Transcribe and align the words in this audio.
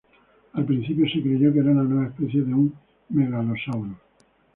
Al 0.53 0.65
principio 0.65 1.07
se 1.07 1.21
creyó 1.21 1.53
que 1.53 1.59
era 1.59 1.69
una 1.69 1.83
nueva 1.83 2.07
especie 2.09 2.41
de 2.41 2.51
un 2.51 2.73
"Megalosaurus". 3.09 3.97